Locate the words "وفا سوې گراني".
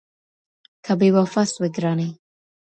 1.17-2.09